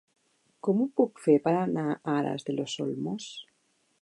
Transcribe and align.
Com 0.67 0.79
ho 0.79 0.87
puc 1.01 1.21
fer 1.27 1.35
per 1.49 1.55
anar 1.59 1.85
a 1.93 2.01
Aras 2.17 2.49
de 2.49 2.57
los 2.59 2.79
Olmos? 2.89 3.33